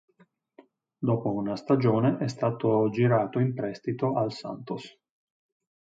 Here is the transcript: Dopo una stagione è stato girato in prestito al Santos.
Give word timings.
Dopo 0.97 1.31
una 1.31 1.55
stagione 1.55 2.17
è 2.17 2.27
stato 2.27 2.89
girato 2.89 3.37
in 3.37 3.53
prestito 3.53 4.17
al 4.17 4.33
Santos. 4.33 4.97